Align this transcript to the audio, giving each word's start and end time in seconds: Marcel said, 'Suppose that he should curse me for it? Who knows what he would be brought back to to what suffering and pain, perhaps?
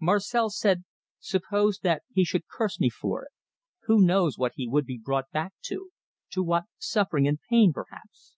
Marcel 0.00 0.48
said, 0.48 0.84
'Suppose 1.18 1.80
that 1.80 2.02
he 2.10 2.24
should 2.24 2.48
curse 2.48 2.80
me 2.80 2.88
for 2.88 3.24
it? 3.26 3.30
Who 3.82 4.00
knows 4.00 4.38
what 4.38 4.52
he 4.56 4.66
would 4.66 4.86
be 4.86 4.96
brought 4.96 5.30
back 5.32 5.52
to 5.64 5.90
to 6.30 6.42
what 6.42 6.64
suffering 6.78 7.28
and 7.28 7.38
pain, 7.50 7.74
perhaps? 7.74 8.36